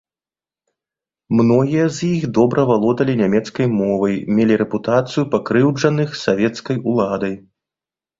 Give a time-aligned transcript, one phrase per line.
[1.41, 7.37] Многія з іх добра валодалі нямецкай мовай, мелі рэпутацыю пакрыўджаных савецкай уладай.